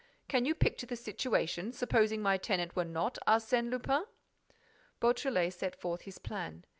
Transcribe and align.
Can 0.27 0.45
you 0.45 0.55
picture 0.55 0.87
the 0.87 0.95
situation, 0.95 1.71
supposing 1.73 2.23
my 2.23 2.35
tenant 2.37 2.75
were 2.75 2.83
not 2.83 3.19
Arsène 3.27 3.69
Lupin?" 3.69 4.05
Beautrelet 4.99 5.53
set 5.53 5.75
forth 5.79 6.01
his 6.01 6.17
plan. 6.17 6.65